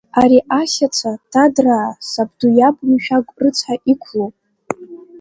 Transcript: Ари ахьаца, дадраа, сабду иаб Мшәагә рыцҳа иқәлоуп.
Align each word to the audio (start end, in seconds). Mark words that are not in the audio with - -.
Ари 0.21 0.39
ахьаца, 0.59 1.11
дадраа, 1.31 1.89
сабду 2.09 2.49
иаб 2.57 2.77
Мшәагә 2.89 3.31
рыцҳа 3.41 3.75
иқәлоуп. 3.91 4.35